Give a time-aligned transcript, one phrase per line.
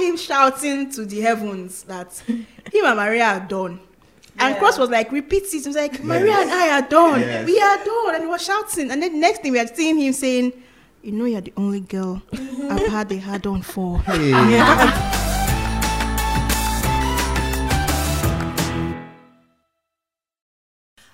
[0.00, 2.46] him shouting to the heavens that him
[2.84, 3.80] and Maria are done.
[4.38, 5.62] And Cross was like, repeats it.
[5.62, 7.20] He was like, Maria and I are done.
[7.20, 7.46] Yes.
[7.46, 8.14] We are done.
[8.14, 8.90] And he was shouting.
[8.90, 10.52] And then the next thing we had seen him saying,
[11.02, 12.72] You know, you're the only girl mm-hmm.
[12.72, 13.98] I've had a hard on for.
[14.00, 14.32] Hey.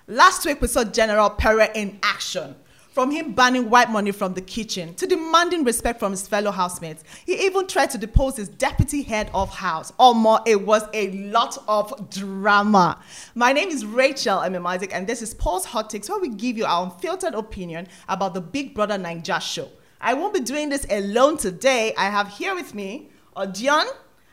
[0.08, 2.54] Last week we saw General Perez in action.
[2.96, 7.04] From him banning white money from the kitchen to demanding respect from his fellow housemates.
[7.26, 9.92] He even tried to depose his deputy head of house.
[10.00, 12.98] Or more, it was a lot of drama.
[13.34, 14.38] My name is Rachel.
[14.38, 18.32] Isaac, and this is Paul's Hot Takes, where we give you our unfiltered opinion about
[18.32, 19.68] the Big Brother Naija show.
[20.00, 21.92] I won't be doing this alone today.
[21.98, 23.84] I have here with me Odion,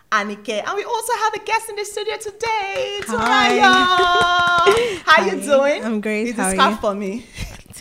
[0.10, 5.02] Anike, and we also have a guest in the studio today, Hi.
[5.06, 5.84] How you doing?
[5.84, 6.30] I'm great.
[6.30, 6.78] It's How a are scarf you?
[6.78, 7.26] for me.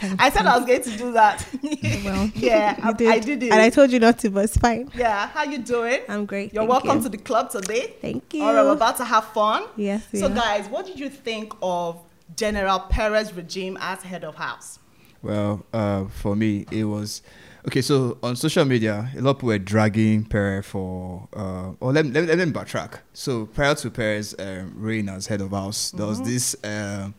[0.02, 0.47] Thank I said.
[0.47, 1.47] I was going to do that.
[2.05, 3.09] Well, yeah, I, did.
[3.09, 3.52] I did it.
[3.52, 4.91] And I told you not to, but it's fine.
[4.97, 6.01] yeah, how you doing?
[6.09, 6.52] I'm great.
[6.52, 7.02] You're thank welcome you.
[7.05, 7.95] to the club today.
[8.01, 8.43] Thank you.
[8.43, 9.65] All right, we're about to have fun.
[9.77, 10.30] Yes, we So, are.
[10.35, 12.01] guys, what did you think of
[12.37, 14.79] General Perez regime as head of house?
[15.23, 17.23] Well, uh, for me, it was
[17.69, 17.80] okay.
[17.82, 21.29] So on social media, a lot of people were dragging Perez for.
[21.32, 22.98] Uh, or let, me- let, let me backtrack.
[23.13, 27.15] So prior to Perez um, reign as head of house, there was this um,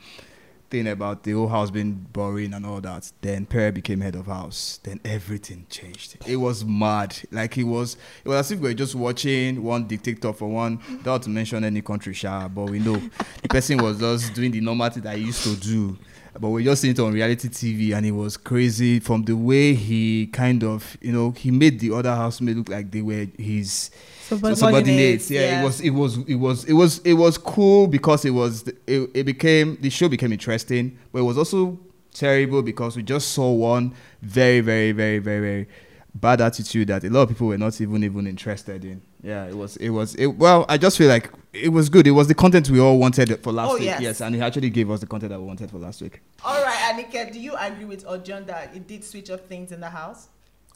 [0.74, 3.12] thing about the whole house being boring and all that.
[3.22, 4.80] Then Perez became head of house.
[4.82, 6.18] Then everything changed.
[6.26, 7.16] It was mad.
[7.32, 7.96] Like it was.
[8.26, 10.80] It was as if we were just watching one dictator for one.
[11.06, 13.00] Not to mention any country, sha, but we know
[13.44, 15.96] the person was just doing the normal thing that he used to do
[16.40, 19.76] but we just seen it on reality TV, and it was crazy from the way
[19.76, 23.92] he kind of, you know, he made the other housemates look like they were his
[24.28, 25.32] Subordinates, subordinates.
[25.32, 25.62] Yeah, yeah.
[25.62, 29.10] it was, it was, it was, it was, it was cool because it was, it,
[29.14, 31.80] it became the show became interesting, but it was also
[32.14, 35.68] terrible because we just saw one very, very, very, very, very
[36.16, 39.02] bad attitude that a lot of people were not even even interested in.
[39.24, 42.06] Yeah, it was, it was, it, well, I just feel like it was good.
[42.08, 43.86] It was the content we all wanted for last Oh, week.
[43.86, 44.02] yes.
[44.02, 46.22] yes, and he actually gave us the content that we wanted for last week.
[46.44, 49.80] All right, Anike, do you agree with Ojon that it did switch up things in
[49.80, 50.28] the house?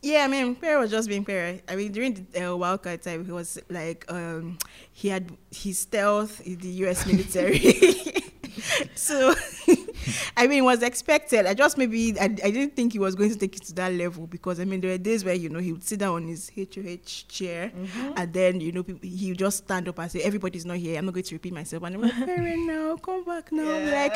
[0.02, 1.62] Yeah, I mean, Perry was just being Perry.
[1.68, 4.58] I mean, during the uh, wildcard time, he was like, um,
[4.94, 7.06] he had his stealth in the U.S.
[7.06, 7.58] military.
[8.96, 9.34] so,
[10.38, 11.46] I mean, it was expected.
[11.48, 13.94] I just maybe I, I didn't think he was going to take it to that
[13.94, 16.28] level because I mean, there were days where you know he would sit down on
[16.28, 17.72] his HOH chair
[18.16, 20.98] and then you know he would just stand up and say, "Everybody's not here.
[20.98, 24.10] I'm not going to repeat myself." And I'm like, "Perry, now come back now." Yeah.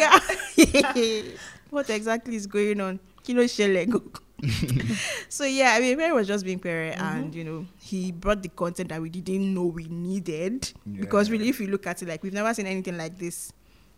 [0.57, 1.37] Like,
[1.69, 2.99] what exactly is going on?
[3.23, 4.01] Kilo shele go.
[5.29, 8.49] so yeah, I mean, Perry was just being Perry, and you know, he brought the
[8.49, 10.71] content that we didn't know we needed.
[10.99, 13.53] Because really, if you look at it, like we've never seen anything like this.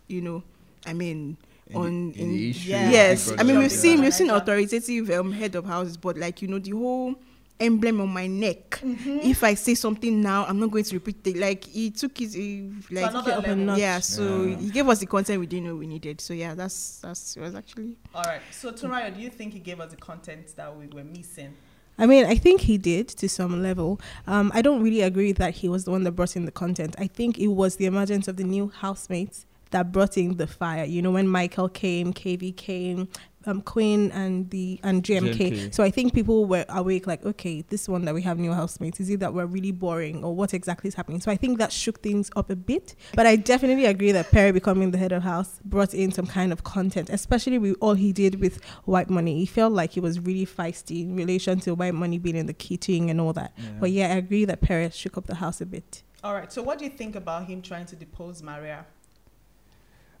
[0.06, 0.42] You know,
[0.86, 1.36] I mean,
[1.68, 5.54] In on in history of yes, I mean we've seen we've seen authoritative um, head
[5.54, 7.14] of houses, but like you know, the whole
[7.60, 8.70] emblem on my neck.
[8.82, 9.18] Mm-hmm.
[9.22, 11.36] If I say something now, I'm not going to repeat it.
[11.36, 13.56] Like he took his he, like another up a level.
[13.64, 13.78] notch.
[13.78, 14.00] yeah.
[14.00, 14.56] So Yeah.
[14.56, 16.20] he gave us the content we didn't know we needed.
[16.20, 19.60] So yeah, that's that's it was actually All right, so Turaya, do you think he
[19.60, 21.54] gave us the content that we were missing?
[21.96, 24.00] I mean, I think he did to some level.
[24.26, 26.96] Um, I don't really agree that he was the one that brought in the content.
[26.98, 30.84] I think it was the emergence of the new housemates that brought in the fire.
[30.84, 33.06] You know, when Michael came, KV came,
[33.46, 35.34] um, Queen and the and JMK.
[35.34, 35.74] JMK.
[35.74, 39.00] So I think people were awake, like, okay, this one that we have new housemates
[39.00, 41.20] is it that we're really boring or what exactly is happening?
[41.20, 42.94] So I think that shook things up a bit.
[43.14, 46.52] But I definitely agree that Perry becoming the head of house brought in some kind
[46.52, 49.38] of content, especially with all he did with white money.
[49.38, 52.52] He felt like he was really feisty in relation to white money being in the
[52.54, 53.56] kitchen and all that.
[53.80, 56.02] But yeah, I agree that Perry shook up the house a bit.
[56.22, 58.86] All right, so what do you think about him trying to depose Maria?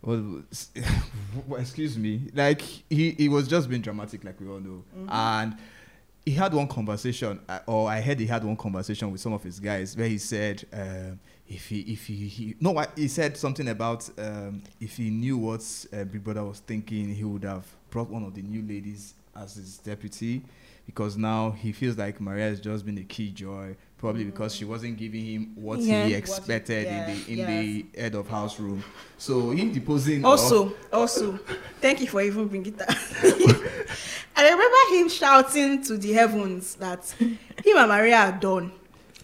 [1.48, 2.30] Well, excuse me.
[2.32, 5.56] Like he, he was just being dramatic, like we all know, and
[6.24, 9.58] he had one conversation, or I heard he had one conversation with some of his
[9.60, 14.08] guys where he said, um, if he, if he, he no, he said something about
[14.18, 15.60] um, if he knew what
[15.92, 19.56] uh, Big Brother was thinking, he would have brought one of the new ladies as
[19.56, 20.42] his deputy,
[20.86, 24.66] because now he feels like Maria has just been a key joy, probably because she
[24.66, 26.04] wasn't giving him what Yeah.
[26.04, 27.48] he What- expected yeah, in the in yes.
[27.48, 28.84] the head of house room.
[29.16, 31.38] So him deposing or- Also, also,
[31.80, 32.90] thank you for even bringing that.
[34.36, 38.72] I remember him shouting to the heavens that him and Maria are done.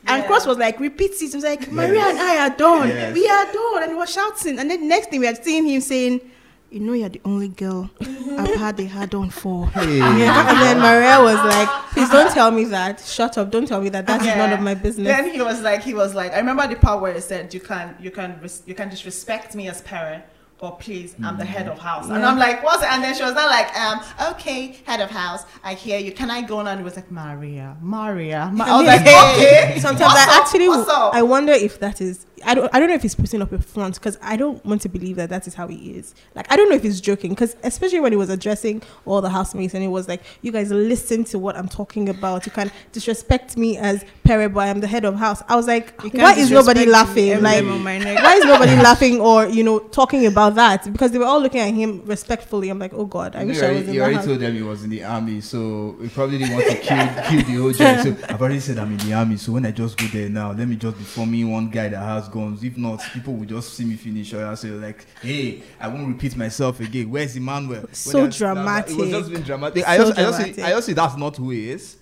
[0.07, 0.27] And Yeah.
[0.29, 1.19] Cross was like, repeat it.
[1.21, 2.89] He was like, Maria and I are done.
[2.89, 3.13] Yes.
[3.15, 3.83] We are done.
[3.83, 4.59] And he was shouting.
[4.59, 6.23] And then the next thing we had seen him saying,
[6.71, 8.39] You know, you're the only girl mm-hmm.
[8.39, 9.67] I've had a hard on for.
[9.75, 9.99] Hey.
[9.99, 13.01] Yeah, and then Maria was like, "Please don't tell me that.
[13.01, 13.51] Shut up!
[13.51, 14.07] Don't tell me that.
[14.07, 14.37] That's Yeah.
[14.37, 17.01] none of my business." Then he was like, he was like, I remember the part
[17.01, 20.23] where he said, "You can, you can, res- you can disrespect me as parent,
[20.61, 22.11] but please, I'm the head of house.
[22.11, 22.93] And I'm like, what's it?
[22.93, 24.01] And then she was not like, um,
[24.33, 26.13] okay, head of house, I hear you.
[26.13, 26.67] Can I go on?
[26.67, 28.51] And it was like, Maria, Maria.
[28.53, 28.65] Ma-.
[28.65, 29.01] I was like,
[29.37, 29.79] okay.
[29.81, 30.69] Sometimes I actually?
[30.69, 32.27] I wonder if that is.
[32.45, 32.75] I don't.
[32.75, 35.17] I don't know if he's putting up a front because I don't want to believe
[35.17, 36.15] that that is how he is.
[36.35, 39.29] Like I don't know if he's joking because especially when he was addressing all the
[39.29, 42.47] housemates and he was like, you guys listen to what I'm talking about.
[42.47, 45.43] You can disrespect me as Pere, but I'm the head of house.
[45.49, 47.43] I was like, why is nobody laughing?
[47.43, 48.23] Like, time on my neck.
[48.23, 50.91] why is nobody laughing or you know talking about that?
[50.93, 52.69] Because they were all looking at him respectfully.
[52.71, 54.25] I'm like, oh God, I You wish I was in you already house.
[54.27, 57.43] told them he was in the army, so we probably didn't want to kill, kill
[57.45, 58.01] the whole joint.
[58.03, 60.53] So I've already said I'm in the army, so when I just go there now,
[60.53, 62.63] let me just be forming one guy that has guns.
[62.63, 66.09] If not, people will just see me finish or I'll say like, hey, I won't
[66.09, 67.11] repeat myself again.
[67.11, 67.87] Where's Emmanuel?
[67.93, 68.97] So When I- It was dramatic.
[69.11, 69.89] just being dramatic.
[69.89, 70.65] I So just, I just, see, dramatic.
[70.65, 71.97] I just see that's not who he is.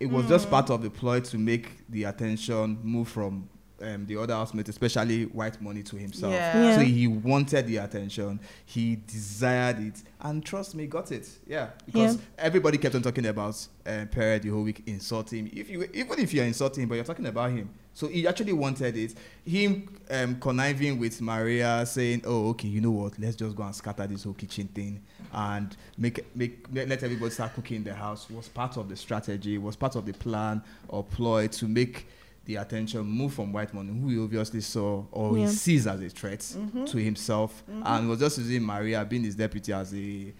[0.00, 0.28] It was Mm.
[0.28, 3.48] just part of the ploy to make the attention move from
[3.80, 6.32] um, the other housemates, especially white money, to himself.
[6.32, 6.56] Yeah.
[6.70, 6.74] Yeah.
[6.76, 11.28] So he wanted the attention, he desired it, and trust me, got it.
[11.46, 12.20] Yeah, because Yeah.
[12.38, 15.52] everybody kept on talking about uh, Perez the whole week, insulting him.
[15.54, 18.52] If you even if you're insulting him, but you're talking about him, so he actually
[18.52, 19.14] wanted it.
[19.46, 23.18] Him um, conniving with Maria, saying, "Oh, okay, you know what?
[23.18, 25.00] Let's just go and scatter this whole kitchen thing
[25.32, 28.96] and make make let let everybody start cooking in the house." Was part of the
[28.96, 32.06] strategy, was part of the plan or ploy to make
[32.48, 35.46] the attention move from white money, who he obviously saw or Yeah.
[35.46, 36.86] he sees as a threat mm-hmm.
[36.86, 37.82] to himself, mm-hmm.
[37.84, 40.32] and was just using Maria being his deputy as a,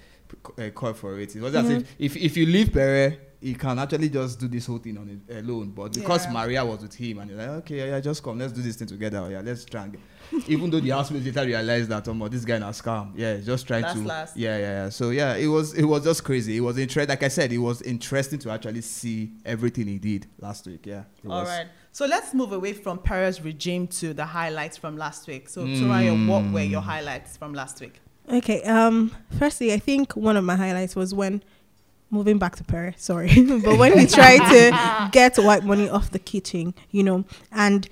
[0.57, 1.37] a call for it.
[1.37, 1.77] It was as Yeah.
[1.77, 1.93] if, mm-hmm.
[1.99, 5.39] if if you leave Pere, he can actually just do this whole thing on his
[5.39, 5.71] alone.
[5.71, 6.33] But because Yeah.
[6.33, 8.77] Maria was with him, and he's like, okay, yeah, yeah, just come, let's do this
[8.77, 9.29] thing together.
[9.31, 10.01] Yeah, let's try and get.
[10.49, 13.13] Even though the housemates later realized that, oh, this guy now scam.
[13.17, 13.99] Yeah, just trying to.
[14.07, 14.37] last.
[14.37, 14.89] Yeah, yeah, yeah.
[14.89, 16.57] So yeah, it was it was just crazy.
[16.57, 17.09] It was interesting.
[17.09, 20.87] Like I said, it was interesting to actually see everything he did last week.
[20.87, 21.05] Yeah.
[21.25, 21.49] It All was.
[21.49, 21.67] right.
[21.93, 25.49] So let's move away from Perez regime to the highlights from last week.
[25.49, 28.01] So, Soraya, what were your highlights from last week?
[28.33, 28.63] Okay.
[28.63, 29.15] Um.
[29.39, 31.43] Firstly, I think one of my highlights was when
[32.11, 32.97] moving back to Paris.
[32.99, 33.29] Sorry,
[33.65, 37.89] but when he tried to get white money off the kitchen, you know, and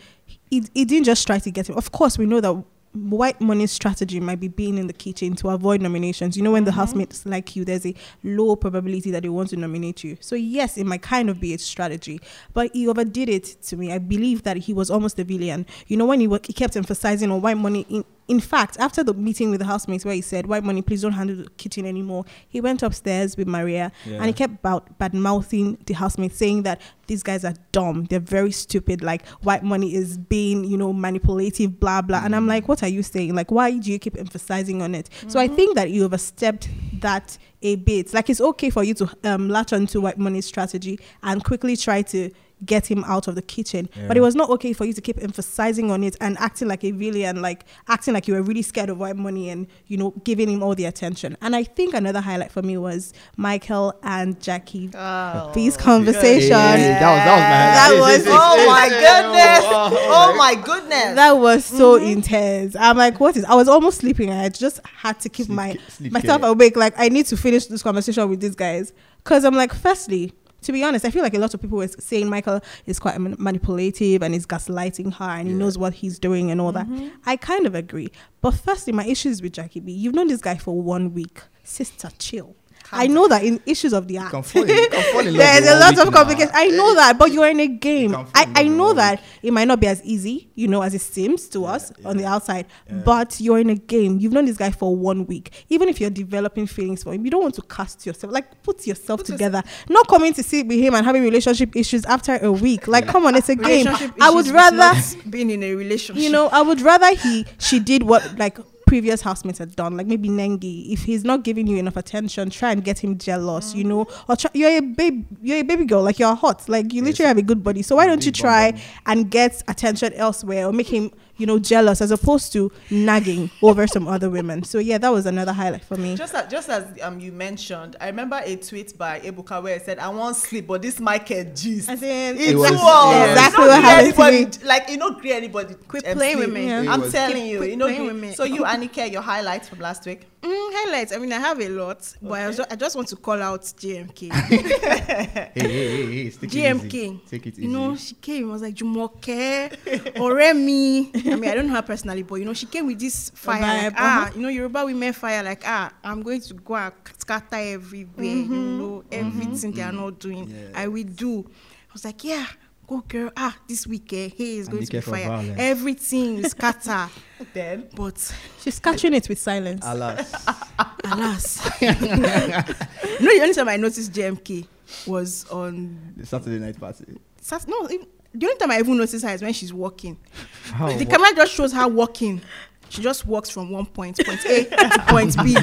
[0.51, 1.77] he, he didn't just try to get it.
[1.77, 2.65] Of course, we know that
[2.97, 6.37] white money strategy might be being in the kitchen to avoid nominations.
[6.37, 6.81] You know, when the mm-hmm.
[6.81, 7.95] housemates like you, there's a
[8.25, 10.17] low probability that they want to nominate you.
[10.21, 12.21] So yes, it might kind of be a strategy,
[12.53, 13.93] but he overdid it to me.
[13.93, 15.67] I believe that he was almost a villain.
[15.87, 19.15] You know, when he, he kept emphasizing on white money in in fact, after the
[19.15, 22.25] meeting with the housemates where he said, White money, please don't handle the kitchen anymore,
[22.49, 24.17] he went upstairs with Maria Yeah.
[24.17, 28.21] and he kept about bad mouthing the housemates, saying that these guys are dumb, they're
[28.21, 32.23] very stupid, like white money is being, you know, manipulative, blah blah.
[32.25, 33.35] And I'm like, what are you saying?
[33.35, 35.09] Like, why do you keep emphasizing on it?
[35.29, 36.69] So I think that you overstepped
[37.01, 38.15] that a bit.
[38.15, 42.03] Like it's okay for you to um, latch onto white money strategy and quickly try
[42.03, 42.31] to
[42.65, 43.89] get him out of the kitchen.
[44.07, 46.85] But it was not okay for you to keep emphasizing on it and acting like
[46.85, 50.13] a villain, like acting like you were really scared of white money and, you know,
[50.25, 51.37] giving him all the attention.
[51.43, 54.91] And I think another highlight for me was Michael and Jackie.
[54.95, 56.57] Oh, Peace conversation.
[56.57, 60.07] Hey, that was that That was my That was- Oh my goodness!
[60.19, 61.15] Oh my goodness!
[61.17, 62.07] That was so mm-hmm.
[62.07, 62.77] intense.
[62.77, 63.45] I'm like, what is?
[63.45, 64.31] I was almost sleeping.
[64.31, 66.51] I just had to keep Sleep my sleep myself care.
[66.51, 66.77] awake.
[66.77, 68.93] Like, I need to finish this conversation with these guys
[69.23, 70.33] because I'm like, firstly,
[70.67, 73.19] to be honest, I feel like a lot of people were saying Michael is quite
[73.21, 76.89] manipulative and he's gaslighting her and he knows what he's doing and all that.
[76.89, 77.09] Mm-hmm.
[77.25, 78.09] I kind of agree.
[78.41, 79.93] But firstly, my issue is with Jackie B.
[79.93, 81.41] You've known this guy for one week.
[81.63, 82.57] Sister, chill.
[82.93, 85.27] I know that in issues of the act, can fall in- you can fall in
[85.37, 86.19] love there's a lot week of now.
[86.19, 86.51] complications.
[86.55, 88.13] I know that, but you're in a game.
[88.13, 90.95] can I, I know one that it might not be as easy, you know, as
[90.95, 93.03] it seems to us on the outside, yeah.
[93.05, 94.19] but you're in a game.
[94.19, 95.65] You've known this guy for one week.
[95.69, 98.87] Even if you're developing feelings for him, you don't want to cast yourself, like, put
[98.87, 99.63] yourself Put together.
[99.89, 102.87] Not coming to sit with him and having relationship issues after a week.
[102.89, 103.87] Like, come on, it's a game.
[104.21, 104.93] I would rather
[105.29, 106.23] being in a relationship.
[106.23, 110.07] you know, I would rather he she did what like previous housemates had done, like
[110.07, 110.93] maybe Nengi.
[110.93, 114.25] If he's not giving you enough attention, try and get him jealous, you know, mm.
[114.29, 117.29] or try, you're a babe, you're a baby girl, like you're hot, like you literally
[117.29, 117.83] have a good body.
[117.83, 122.01] So why don't you try and get attention elsewhere or make him, you know, jealous
[122.01, 124.63] as opposed to nagging over some other women.
[124.63, 126.17] So yeah, that was another highlight for me.
[126.17, 129.85] Just as, just as um, you mentioned, I remember a tweet by Ebuka where it
[129.85, 133.33] said, "I want sleep, but this Michael gist." As in- It's It was- too yeah.
[133.33, 134.15] Exactly You what happened
[134.53, 134.67] to me.
[134.69, 135.75] Like you don't agree anybody.
[135.89, 136.67] Quit um, playing with me.
[136.69, 136.85] Yeah.
[136.93, 137.87] I'm telling you, you know.
[137.87, 138.33] playing agree- with me.
[138.35, 140.27] So you, Anike, your highlights from last week.
[140.47, 141.13] Mm, highlights.
[141.13, 142.69] I mean, I have a lot, but I, was Okay.
[142.69, 144.31] ju- I just want to call out JMK.
[144.33, 145.69] Hey, hey,
[146.07, 147.21] hey, hey, take it easy.
[147.29, 147.63] Take it easy.
[147.63, 149.73] You know, she came and was like, Jumoke,
[150.15, 151.11] Oremi.
[151.33, 153.61] I mean, I don't know her personally, but you know, she came with this fire.
[153.61, 154.33] Like, ah, uh-huh.
[154.37, 158.47] you know, Yoruba women fire, like, ah, I'm going to go and scatter everywhere, you
[158.47, 160.49] know, everything they are not doing.
[160.51, 160.73] Yes.
[160.75, 161.45] I will do.
[161.49, 162.47] I was like, yeah,
[162.87, 165.29] go girl, ah, this week, eh, hey, is And going to be careful of fire.
[165.29, 165.57] violence.
[165.59, 167.09] Everything is scatter.
[167.53, 169.83] Then but She's catching it with silence.
[169.85, 170.47] Alas.
[171.05, 171.71] alas.
[171.83, 174.67] you know, the only time I noticed JMK
[175.07, 177.05] was on the Saturday night party.
[177.41, 180.19] Sat- no, even- the only time I even notice her is when she's walking.
[180.65, 180.93] How?
[180.97, 182.41] the camera just shows her walking.
[182.89, 185.57] She just walks from one point, point A to point B.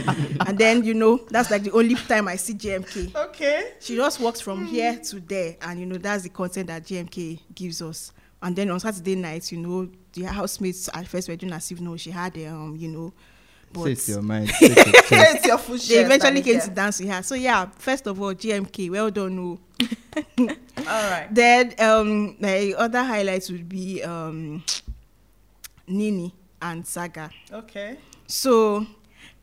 [0.46, 3.16] And then, you know, that's like the only time I see JMK.
[3.16, 3.74] okay.
[3.80, 5.56] She just walks from here to there.
[5.62, 8.12] And, you know, that's the content that JMK gives us.
[8.42, 11.80] And then on Saturday night, you know, the housemates at first were doing as if,
[11.80, 13.14] no, she had, um, you know,
[13.76, 14.50] Say it to your mind.
[14.60, 15.36] Say your chest.
[15.36, 16.68] it's your full they eventually came Anita.
[16.70, 17.24] to dance with her.
[17.24, 19.40] So, yeah, first of all, JMK, well done.
[19.40, 19.60] oh.
[20.78, 21.28] All right.
[21.32, 24.64] Then um the other highlights would be um
[25.88, 26.34] Nini
[26.64, 27.30] and Saga.
[27.52, 27.98] Okay.
[28.26, 28.88] So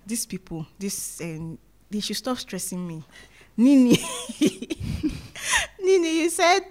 [0.06, 1.58] these people, this um,
[1.90, 3.04] they should stop stressing me.
[3.56, 3.98] Nini,
[5.82, 6.62] Nini, you said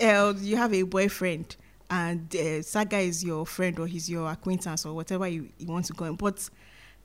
[0.00, 1.56] uh, you have a boyfriend
[1.90, 5.86] and uh, Saga is your friend or he's your acquaintance or whatever you, you want
[5.86, 6.14] to call him.
[6.16, 6.48] But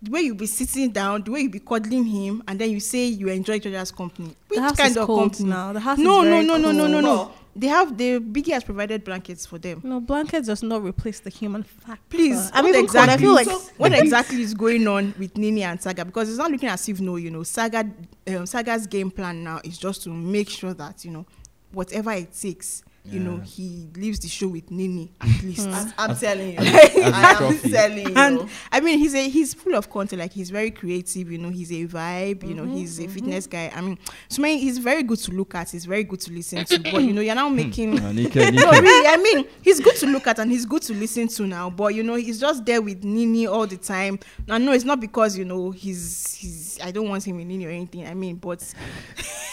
[0.02, 2.80] the way you be sitting down, the way you be cuddling him, and then you
[2.80, 4.36] say you enjoy each other's company.
[4.50, 5.50] Which the house kind is of cold company?
[5.50, 5.74] now.
[5.74, 7.04] The house no, is no, very no, no, no, no, cold.
[7.04, 7.16] no.
[7.16, 9.81] Well- They have the Biggie has provided blankets for them.
[9.83, 12.01] No, blankets does not replace the human factor.
[12.10, 12.98] Please, I'm what even cold.
[12.98, 16.03] I exactly, feel like what exactly is going on with Nini and Saga?
[16.03, 17.88] Because it's not looking as if no, you know, Saga,
[18.27, 21.25] um, Saga's game plan now is just to make sure that you know,
[21.72, 25.67] whatever it takes, you know, he leaves the show with Nini at least.
[25.67, 26.57] I'm, I'm telling you.
[26.57, 28.13] As a I am telling you.
[28.15, 30.22] And I mean, he's a he's full of content.
[30.22, 31.29] Like he's very creative.
[31.29, 32.48] You know, he's a vibe.
[32.48, 33.75] You know, he's a mm-hmm, fitness mm-hmm.
[33.75, 33.77] guy.
[33.77, 33.98] I mean,
[34.29, 34.57] so many.
[34.60, 35.72] He's very good to look at.
[35.72, 36.79] He's very good to listen to.
[36.79, 38.22] But you know, you're now making Uh, no,
[38.72, 41.69] really, I mean, he's good to look at and he's good to listen to now.
[41.69, 44.17] But you know, he's just there with Nini all the time.
[44.48, 46.79] Now, no, it's not because you know he's he's.
[46.81, 48.07] I don't want him in Nini or anything.
[48.07, 48.63] I mean, but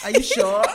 [0.05, 0.65] Are you sure?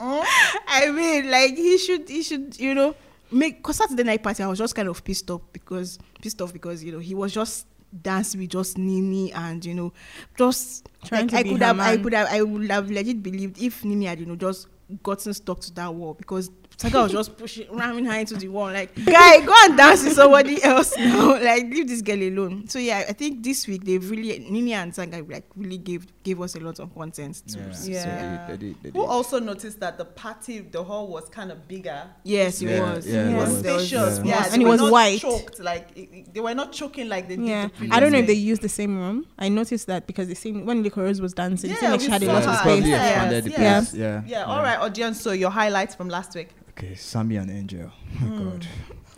[0.68, 2.94] I mean, like he should he should you know
[3.30, 3.62] make.
[3.62, 6.82] Cause Saturday night party, I was just kind of pissed off because pissed off because
[6.84, 7.66] you know he was just
[8.02, 9.92] dancing with just Nini and you know
[10.36, 12.02] just Trying like to I could have I man.
[12.02, 14.68] could have I would have legit believed if Nini had you know just
[15.02, 16.50] gotten stuck to that wall because
[16.80, 20.12] Saga was just pushing ramming her into the wall like guy go and dance with
[20.12, 24.08] somebody else now like leave this girl alone so yeah I think this week they've
[24.08, 27.72] really Nini and Saga like really gave gave us a lot of content to Yeah.
[27.72, 28.46] so, Yeah.
[28.46, 31.50] They did, they did, they Who also noticed that the party, the hall was kind
[31.50, 32.02] of bigger.
[32.22, 33.62] yes it Yeah, was yeah, It it was was.
[33.62, 34.18] There spacious.
[34.18, 34.24] yeah.
[34.24, 35.20] Yeah, And they it were was not white.
[35.20, 37.46] Choked like it- it- they were not choking like they did.
[37.46, 39.26] Yeah, the I don't know if they used the same room.
[39.36, 42.22] I noticed that because they seemed when Liquorose was dancing, it seemed like she had
[42.22, 42.50] a lot her.
[42.50, 43.44] of It's Yes, space.
[43.48, 43.90] yes, yes.
[43.90, 44.00] place.
[44.00, 44.22] Yeah.
[44.26, 45.20] Yeah, all right, audience.
[45.20, 46.50] So your highlights from last week.
[46.78, 47.90] Okay, Sammy and Angel.
[48.22, 48.52] Oh.
[48.54, 48.64] God.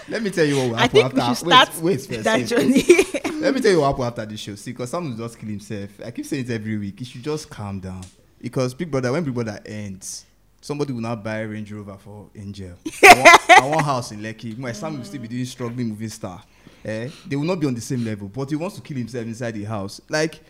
[0.06, 1.34] Let me tell you what will I happen think we after.
[1.34, 2.46] should start wait, wait, first, that wait.
[2.46, 2.82] journey
[3.40, 4.54] Let me tell you what happened after the show.
[4.56, 5.88] See, because someone will just kill himself.
[6.04, 7.00] I keep saying it every week.
[7.00, 8.04] You should just calm down.
[8.38, 10.26] Because Big Brother, when Big Brother ends,
[10.60, 12.76] somebody will not buy a Range Rover for Angel.
[13.02, 14.58] I, want, I want house in Lekki.
[14.58, 16.42] My son will still be doing struggling movie star.
[16.84, 17.08] Eh?
[17.26, 19.52] They will not be on the same level, but he wants to kill himself inside
[19.52, 20.02] the house.
[20.10, 20.40] Like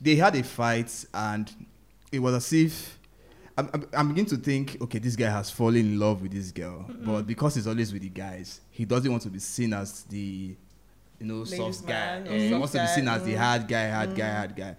[0.00, 1.52] they had a fight, and
[2.10, 2.98] it was as if
[3.72, 6.86] I'm, I'm, beginning to think, okay, this guy has fallen in love with this girl,
[7.04, 10.56] but because he's always with the guys, he doesn't want to be seen as the,
[11.18, 12.22] you know, Ladies' soft guy.
[12.26, 13.38] Eh, he wants to be seen as the mm.
[13.38, 14.76] hard guy, hard guy, hard guy.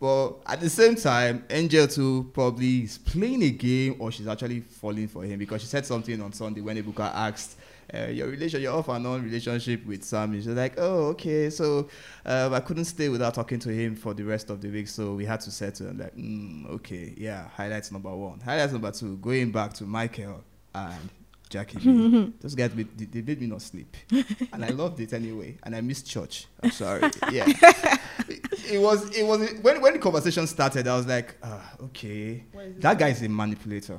[0.00, 4.60] But at the same time, Angel too probably is playing a game, or she's actually
[4.60, 7.57] falling for him because she said something on Sunday when Ebuka asked.
[7.94, 10.38] Uh, your relation, your off and on relationship with Sammy.
[10.38, 11.48] She's like, oh, okay.
[11.48, 11.88] So
[12.26, 15.14] um, I couldn't stay without talking to him for the rest of the week, so
[15.14, 15.88] we had to settle.
[15.88, 17.48] I'm like, mm, okay, yeah.
[17.48, 18.40] Highlights number one.
[18.40, 19.16] Highlights number two.
[19.16, 21.08] Going back to Michael and
[21.48, 21.78] Jackie.
[21.78, 22.32] B.
[22.40, 23.96] Those guys, they, they made me not sleep,
[24.52, 25.56] and I loved it anyway.
[25.62, 26.46] And I missed church.
[26.62, 27.10] I'm sorry.
[27.32, 27.46] Yeah,
[28.28, 28.40] it,
[28.72, 29.08] it was.
[29.16, 30.86] It was when when the conversation started.
[30.86, 32.80] I was like, ah, okay, What is it?
[32.82, 33.98] that guy is a manipulator.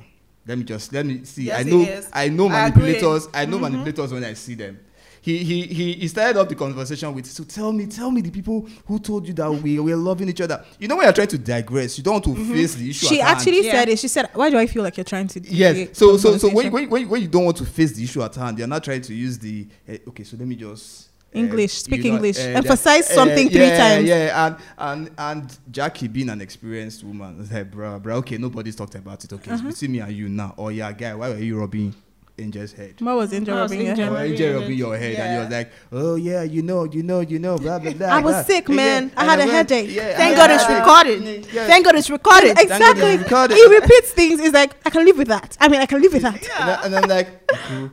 [0.50, 1.44] Let me just let me see.
[1.44, 2.02] Yes, I know.
[2.12, 3.28] I know I manipulators.
[3.32, 4.80] I, know manipulators when I see them.
[5.22, 8.32] He, he he he started off the conversation with so tell me tell me the
[8.32, 10.66] people who told you that we we're loving each other.
[10.80, 13.06] You know when you're trying to digress, you don't want to face the issue.
[13.06, 13.38] She at hand.
[13.38, 13.72] actually Yeah.
[13.74, 14.00] said it.
[14.00, 15.90] She said, "Why do I feel like you're trying to?" Yes.
[15.96, 18.24] So so so when, conversation?" when, when, when you don't want to face the issue
[18.24, 20.24] at hand, you're not trying to use the eh, okay.
[20.24, 22.40] So let me just English, speak you know, English.
[22.40, 24.08] eh, Emphasize that- something three yeah, times.
[24.08, 28.76] Yeah, and and and Jackie being an experienced woman, was like, bro, bro, okay, nobody's
[28.76, 29.32] talked about it.
[29.34, 29.68] Okay, Uh-huh.
[29.68, 30.56] it's between me and you now.
[30.58, 31.94] Oh yeah, guy, why were you rubbing
[32.38, 32.96] Angel's head?
[33.00, 34.00] What was Angel What rubbing your head?
[34.08, 35.40] Or rubbing Angel your rubbing your head, and he Yeah.
[35.44, 38.34] was like, "Oh yeah, you know, you know, you know, blah blah blah." I was
[38.36, 38.44] blah.
[38.44, 39.12] sick, Yeah, man.
[39.18, 39.92] I had a went- headache.
[39.94, 43.18] Yeah, thank God it's recorded thank God it's recorded Exactly.
[43.18, 43.56] recorded.
[43.56, 44.40] He repeats things.
[44.40, 45.58] He's like, I can live with that.
[45.60, 46.42] I mean, I can live with that.
[46.60, 47.28] And, I, and I'm like,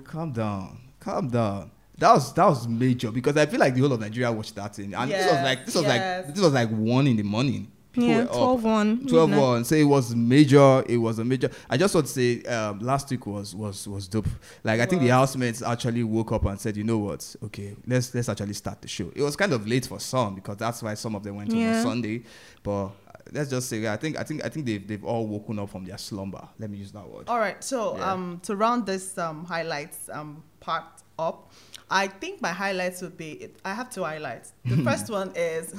[0.05, 1.71] calm down, calm down.
[1.99, 4.75] That was that was major because I feel like the whole of Nigeria watched that
[4.77, 6.27] thing, and this was like this was yes.
[6.27, 7.71] like this was like one in the morning.
[7.93, 8.61] people Yeah, were up.
[8.61, 9.07] 12 1.
[9.07, 12.43] 12 1 so it was major it was a major i just want to say
[12.43, 14.29] um, last week was was was dope
[14.65, 18.15] like i think the housemates actually woke up and said you know what okay let's
[18.15, 20.93] let's actually start the show it was kind of late for some because that's why
[20.93, 21.81] some of them went on Yeah.
[21.81, 22.23] a sunday
[22.63, 22.91] but uh,
[23.33, 25.87] let's just say i think i think i think they've, they've all woken up from
[25.87, 28.13] their slumber let me use that word All right, so Yeah.
[28.13, 30.85] um, to round this um, highlights um, part
[31.19, 31.53] up,
[31.89, 34.53] I think my highlights would be I have two highlights.
[34.65, 35.73] The first one is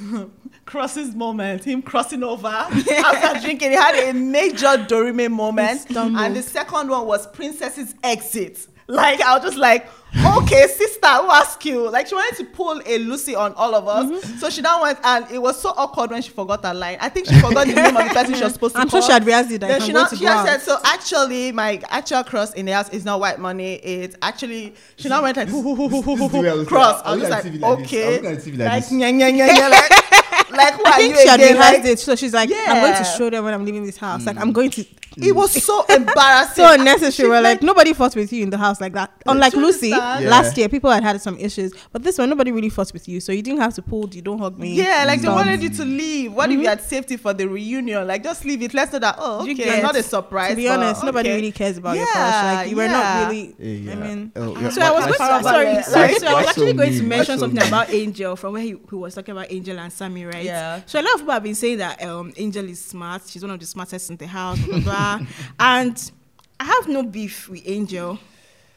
[0.65, 3.71] Cross's moment, him crossing over after drinking.
[3.71, 5.85] He had a major Dorime moment.
[5.95, 8.67] And the second one was Princess's exit.
[8.87, 9.89] Like, I was just like,
[10.37, 11.89] okay, sister, who asked you?
[11.89, 14.05] Like, she wanted to pull a Lucy on all of us.
[14.25, 14.37] Mm-hmm.
[14.37, 16.97] So she now went, and it was so awkward when she forgot her line.
[17.01, 19.01] I think she forgot the name of the person she was supposed to I'm call.
[19.01, 19.59] sure she had realized it.
[19.59, 22.89] That Then she now she now said so actually my actual cross in the house
[22.89, 26.53] is not white money it's actually she now went like this is the way I
[26.53, 28.83] was cross I I was was like like TV like okay like TV like like
[28.83, 28.91] this.
[28.93, 31.85] nya, nya, nya, nya, like like who I are think you she had realized like
[31.85, 31.99] it.
[31.99, 34.25] So she's like, I'm going to show them when I'm leaving this house.
[34.25, 34.41] Like, Mm.
[34.41, 34.85] I'm going to.
[35.21, 37.29] It was so embarrassing So unnecessary.
[37.29, 39.11] We're like, nobody fought with you in the house like that.
[39.25, 39.89] Unlike Lucy.
[39.89, 40.19] Yeah.
[40.21, 43.19] last year people had had some issues, but this one nobody really fought with you,
[43.19, 44.07] so you didn't have to pull.
[44.11, 44.75] You don't hug me.
[44.75, 48.05] yeah like they wanted you to leave what if you had safety for the reunion
[48.07, 50.67] like just leave it let's know that oh okay get- not a surprise To be
[50.67, 52.55] but honest, nobody really cares about your Yeah, crush.
[52.55, 52.91] Like you were yeah.
[52.91, 53.55] not really.
[53.59, 53.91] Yeah, yeah.
[53.91, 56.33] I mean, Oh, yeah, So I was going to, why- sorry, Like- sorry, so I
[56.33, 57.09] was why so actually going to mean?
[57.09, 57.67] Why mention so something mean?
[57.67, 60.43] about Angel from where he, he was talking about Angel and Sammy, right?
[60.43, 60.81] Yeah.
[60.85, 63.23] So a lot of people have been saying that um, Angel is smart.
[63.27, 65.27] She's one of the smartest in the house, blah, blah, blah.
[65.59, 66.11] and
[66.59, 68.19] I have no beef with Angel.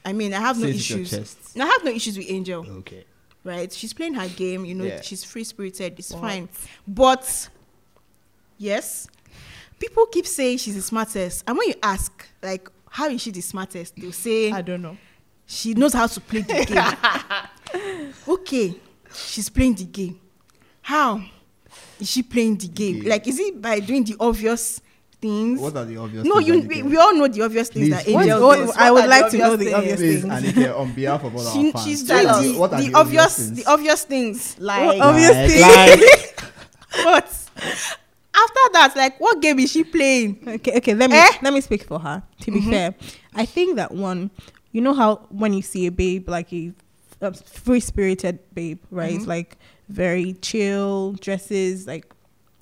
[0.05, 1.55] I mean, I have no Say it issues.
[1.57, 3.05] No, I have no issues with Angel, okay
[3.43, 3.73] right?
[3.73, 4.67] She's playing her game.
[4.67, 5.01] You know, Yeah.
[5.01, 5.99] she's free spirited.
[5.99, 6.21] It's What?
[6.21, 6.49] fine.
[6.87, 7.49] But
[8.59, 9.09] yes,
[9.79, 13.41] people keep saying she's the smartest, and when you ask, like, how is she the
[13.41, 13.95] smartest?
[13.97, 14.97] They'll say I don't know
[15.51, 18.13] she knows how to play the game.
[18.29, 18.75] okay,
[19.13, 20.21] she's playing the game.
[20.81, 21.21] How
[21.99, 23.01] is she playing the game?
[23.01, 23.11] game.
[23.11, 24.81] Like, is it by doing the obvious
[25.21, 25.61] things?
[25.61, 26.69] what are the obvious no, things you.
[26.69, 28.91] We, we all know the obvious things Please, that please, what- Angel what- What I
[28.91, 30.35] would like to know obvious the obvious Please, things.
[30.55, 33.65] Anike, on behalf of all our fans, she's Tell the, what are the obvious, things?
[33.65, 34.57] the obvious things.
[34.59, 35.61] like obvious Like- thing.
[36.01, 36.37] like-
[37.05, 37.25] But
[38.35, 40.43] after that, like, what game is she playing?
[40.47, 40.95] Okay, okay.
[40.95, 41.29] Let me Eh?
[41.43, 42.23] let me speak for her.
[42.41, 42.71] To be mm-hmm.
[42.71, 42.95] fair,
[43.35, 44.31] I think that one,
[44.73, 46.73] you know how when you see a babe like a,
[47.21, 49.19] a free spirited babe, right?
[49.21, 49.29] Mm-hmm.
[49.29, 49.57] Like
[49.89, 52.13] very chill dresses, like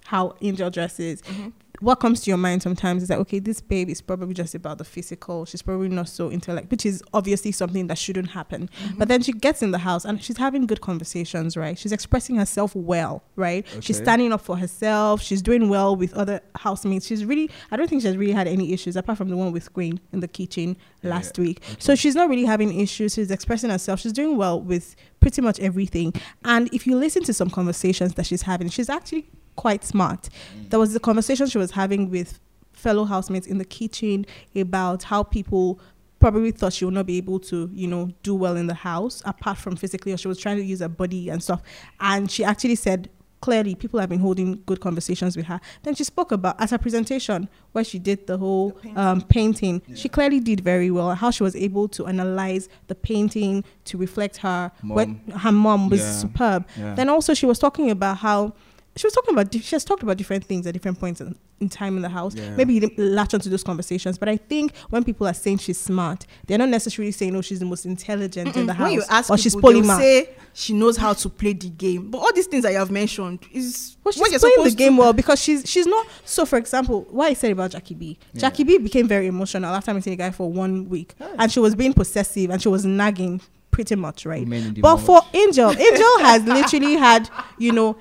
[0.05, 1.23] how Angel dresses.
[1.23, 1.49] Mm-hmm.
[1.81, 4.79] What comes to your mind sometimes is that okay, this babe is probably just about
[4.79, 5.45] the physical.
[5.45, 8.69] She's probably not so intellect, which is obviously something that shouldn't happen.
[8.83, 8.99] Mm-hmm.
[8.99, 11.79] But then she gets in the house and she's having good conversations, right?
[11.79, 13.67] She's expressing herself well, right?
[13.81, 15.23] She's standing up for herself.
[15.23, 17.07] She's doing well with other housemates.
[17.07, 19.73] She's really, I don't think she's really had any issues apart from the one with
[19.73, 21.63] Queen in the kitchen last Yeah, week.
[21.79, 23.15] So she's not really having issues.
[23.15, 24.01] She's expressing herself.
[24.01, 26.15] She's doing well with pretty much everything.
[26.45, 29.29] And if you listen to some conversations that she's having, she's actually
[29.65, 30.29] quite smart.
[30.71, 32.39] There was the conversation she was having with
[32.73, 35.81] fellow housemates in the kitchen about how people
[36.21, 39.23] probably thought she would not be able to, you know, do well in the house
[39.25, 41.61] apart from physically, or she was trying to use her body and stuff.
[42.01, 45.61] And she actually said clearly people have been holding good conversations with her.
[45.85, 48.99] Then she spoke about at her presentation where she did the whole painting.
[48.99, 49.83] um, painting.
[49.95, 51.15] She clearly did very well.
[51.15, 54.73] How she was able to analyze the painting to reflect her.
[54.83, 55.21] What Mom.
[55.45, 56.13] her mom was Yeah.
[56.25, 56.61] superb.
[56.77, 56.95] Yeah.
[56.95, 58.55] Then also she was talking about how
[58.99, 61.69] she was talking about she has talked about different things at different points in, in
[61.69, 62.35] time in the house.
[62.35, 62.51] Yeah.
[62.57, 65.79] Maybe you didn't latch onto those conversations, but I think when people are saying she's
[65.79, 69.03] smart, they're not necessarily saying oh she's the most intelligent in the house when you
[69.09, 69.99] ask or people, she's polymath.
[69.99, 72.11] say she knows how to play the game.
[72.11, 74.75] But all these things that you have mentioned is Well, what she's you're playing the
[74.77, 75.01] game to.
[75.01, 76.07] well because she's she's not.
[76.25, 78.19] So, for example, what I said about Jackie B.
[78.33, 78.41] Yeah.
[78.41, 81.75] Jackie B became very emotional after meeting a guy for one week, and she was
[81.75, 84.41] being possessive and she was nagging pretty much, right?
[84.41, 85.07] Women in the But moment.
[85.07, 87.97] for Angel, Angel has literally had, you know,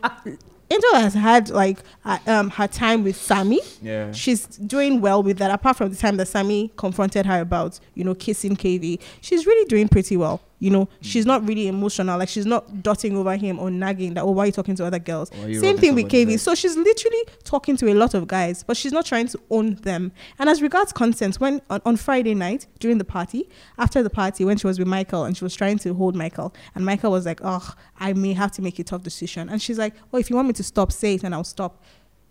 [0.69, 3.61] Angel has had like uh, um her time with Sammy.
[3.81, 4.11] Yeah.
[4.11, 5.51] She's doing well with that.
[5.51, 9.65] Apart from the time that Sammy confronted her about, you know, kissing KV, she's really
[9.65, 10.41] doing pretty well.
[10.59, 10.89] You know, mm.
[11.01, 12.17] she's not really emotional.
[12.17, 14.23] Like she's not dotting over him or nagging that.
[14.23, 15.29] Oh, why are you talking to other girls?
[15.31, 16.39] Why are you Same thing with KV.
[16.39, 19.75] So she's literally talking to a lot of guys, but she's not trying to own
[19.75, 20.11] them.
[20.39, 24.45] And as regards consent, when on, on Friday night during the party, after the party,
[24.45, 27.25] when she was with Michael and she was trying to hold Michael, and Michael was
[27.25, 30.29] like, "Oh, I may have to make a tough decision," and she's like, "Oh, if
[30.29, 31.83] you want me to stop, say it, and I'll stop."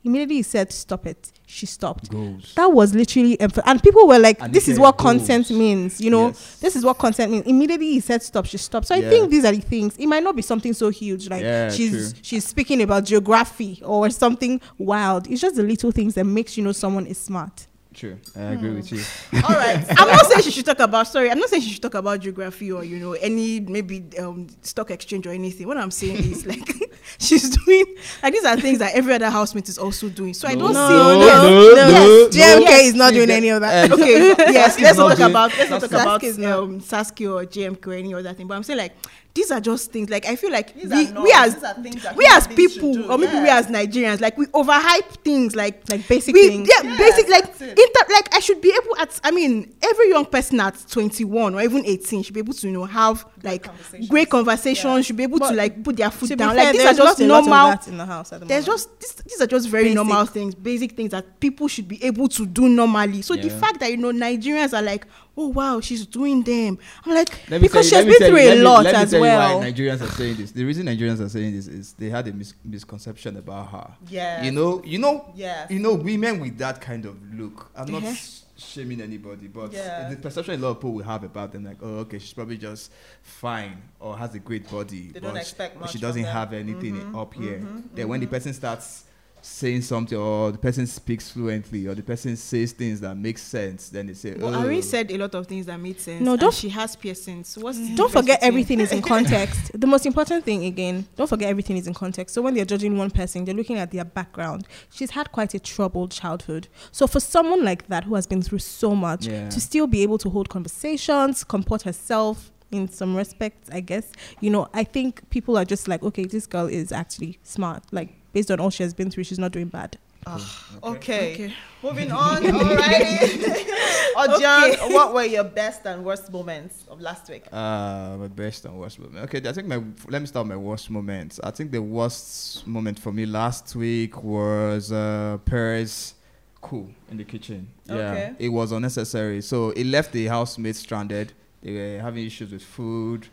[0.07, 2.11] Immediately he said, "Stop it." She stopped.
[2.11, 2.53] Goals.
[2.57, 5.11] That was literally, emph- and people were like, And "This is what goals.
[5.19, 6.29] consent means," you know.
[6.29, 6.59] Yes.
[6.61, 7.45] This is what consent means.
[7.47, 8.87] Immediately he said, "Stop." She stopped.
[8.87, 9.95] So I think these are the things.
[9.99, 12.21] It might not be something so huge, like Yeah, she's true.
[12.23, 15.29] she's speaking about geography or something wild.
[15.31, 17.67] It's just the little things that makes you know someone is smart.
[17.97, 18.19] True.
[18.37, 19.01] I agree with you.
[19.43, 19.83] All right.
[19.99, 21.09] I'm not saying she should talk about.
[21.09, 24.49] Sorry, I'm not saying she should talk about geography or you know any maybe um,
[24.61, 25.67] stock exchange or anything.
[25.67, 26.69] What I'm saying is like
[27.19, 27.87] she's doing
[28.23, 30.35] like these are things that every other housemate is also doing.
[30.35, 30.75] So I don't see.
[30.75, 33.91] no, no, no, JMK is not doing any of that.
[33.91, 37.95] okay, yes, let's not talk about let's not talk about um, Saskay or JMK or
[37.95, 38.47] any other thing.
[38.47, 38.93] But I'm saying like
[39.37, 41.75] these are just things like I feel like These we, are we as These are
[42.03, 46.09] that we as people or maybe we as Nigerians like we overhype things like Like
[46.09, 46.69] basic we, things.
[46.69, 50.25] Yeah, Yes, basic like inter, like I should be able at I mean every young
[50.25, 54.09] person at 21 or even 18 should be able to you know have like conversations.
[54.09, 55.01] great conversations Yeah.
[55.03, 56.97] should be able But to like put their foot down fair, like these are there's
[56.97, 58.89] just not a lot of normal that in the house at the there's moment.
[58.89, 59.95] just these, these are just very Basic.
[59.97, 63.81] normal things basic things that people should be able to do normally so the fact
[63.81, 67.89] that you know nigerians are like oh wow she's doing them i'm like Let Because
[67.89, 69.61] she has been through a lot as you why well.
[69.61, 70.51] Nigerians are saying this.
[70.53, 73.91] The reason Nigerians are saying this is they had a mis- misconception about her.
[74.09, 74.43] Yeah.
[74.43, 75.71] You know, you know, Yes.
[75.71, 77.71] you know, women with that kind of look.
[77.77, 78.15] I'm not Uh-huh.
[78.57, 80.09] shaming anybody, but Yeah.
[80.09, 82.57] the perception a lot of people will have about them, like, oh, okay, she's probably
[82.57, 82.91] just
[83.23, 86.53] fine or has a great body, They but don't she- expect much she doesn't have
[86.53, 87.59] anything Mhm, up here.
[87.59, 89.05] mhm, Then when the person starts
[89.47, 93.89] saying something or the person speaks fluently or the person says things that make sense
[93.91, 94.61] then they say but oh.
[94.61, 97.49] Irene said a lot of things that made sense No, and don't- she has piercings
[97.49, 97.91] so what's mm-hmm.
[97.93, 99.71] the don't forget between- everything is in context.
[99.79, 102.35] the most important thing again, don't forget everything is in context.
[102.35, 104.67] So when they're judging one person, they're looking at their background.
[104.91, 106.67] She's had quite a troubled childhood.
[106.91, 109.49] So for someone like that who has been through so much, Yeah.
[109.49, 114.51] to still be able to hold conversations, comport herself in some respects, I guess, you
[114.51, 117.85] know, I think people are just like, okay, this girl is actually smart.
[117.93, 119.97] Like based on all she has been through, she's not doing bad.
[120.27, 120.43] Okay.
[120.83, 122.43] okay Moving on.
[122.43, 123.65] Alrighty.
[124.23, 127.45] Ojan, what were your best and worst moments of last week?
[127.51, 129.25] Uh, my best and worst moment.
[129.25, 131.41] Okay, I think my let me start my worst moments.
[131.43, 136.15] I think the worst moment for me last week was uh Paris
[136.61, 137.69] cool in the kitchen.
[137.87, 138.35] Yeah, Okay.
[138.39, 139.41] it was unnecessary.
[139.41, 141.33] So it left the housemates stranded.
[141.63, 143.29] They were having issues with food,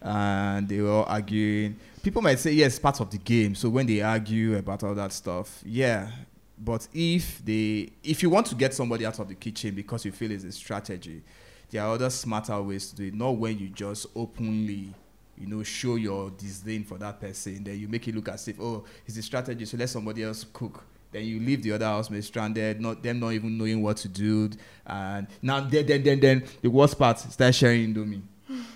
[0.00, 1.76] and they were all arguing.
[2.02, 3.54] People might say yes, part of the game.
[3.54, 6.10] So when they argue about all that stuff, yeah.
[6.58, 10.12] But if they, if you want to get somebody out of the kitchen because you
[10.12, 11.22] feel it's a strategy,
[11.70, 13.14] there are other smarter ways to do it.
[13.14, 14.92] Not when you just openly,
[15.36, 17.62] you know, show your disdain for that person.
[17.62, 20.44] Then you make it look as if, oh, it's a strategy, so let somebody else
[20.52, 20.82] cook.
[21.12, 24.50] Then you leave the other housemate stranded, not them not even knowing what to do.
[24.86, 28.22] And now then then then then the worst part, start sharing Indomie.